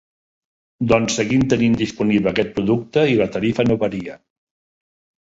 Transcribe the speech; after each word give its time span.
Doncs 0.91 1.17
seguim 1.19 1.43
tenint 1.53 1.77
disponible 1.83 2.33
aquest 2.33 2.51
producte 2.59 3.07
i 3.13 3.23
la 3.23 3.31
tarifa 3.39 3.71
no 3.71 3.81
varia. 3.89 4.21